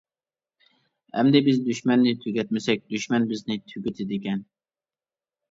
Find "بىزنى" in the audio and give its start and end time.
3.35-3.61